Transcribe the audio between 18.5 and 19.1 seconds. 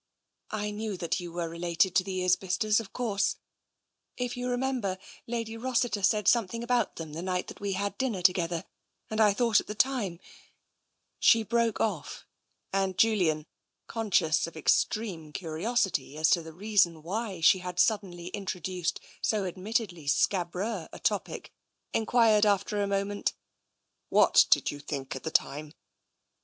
duced